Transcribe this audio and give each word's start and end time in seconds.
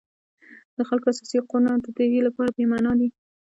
د 0.77 0.79
خلکو 0.89 1.07
اساسي 1.11 1.37
حقونه 1.41 1.71
د 1.83 1.87
دوی 1.97 2.19
لپاره 2.27 2.55
بېمعنا 2.57 2.91
دي. 2.99 3.09